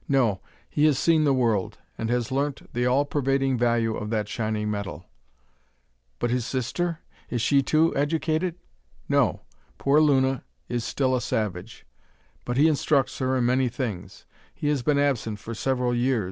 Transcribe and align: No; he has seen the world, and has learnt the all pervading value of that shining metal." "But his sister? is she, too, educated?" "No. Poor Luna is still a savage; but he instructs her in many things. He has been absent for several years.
No; 0.07 0.41
he 0.67 0.85
has 0.85 0.97
seen 0.97 1.25
the 1.25 1.31
world, 1.33 1.77
and 1.95 2.09
has 2.09 2.31
learnt 2.31 2.67
the 2.73 2.87
all 2.87 3.05
pervading 3.05 3.55
value 3.59 3.95
of 3.95 4.09
that 4.09 4.27
shining 4.27 4.71
metal." 4.71 5.05
"But 6.17 6.31
his 6.31 6.43
sister? 6.43 7.01
is 7.29 7.39
she, 7.39 7.61
too, 7.61 7.95
educated?" 7.95 8.55
"No. 9.07 9.41
Poor 9.77 10.01
Luna 10.01 10.43
is 10.67 10.83
still 10.83 11.15
a 11.15 11.21
savage; 11.21 11.85
but 12.45 12.57
he 12.57 12.67
instructs 12.67 13.19
her 13.19 13.37
in 13.37 13.45
many 13.45 13.69
things. 13.69 14.25
He 14.55 14.69
has 14.69 14.81
been 14.81 14.97
absent 14.97 15.37
for 15.37 15.53
several 15.53 15.93
years. 15.93 16.19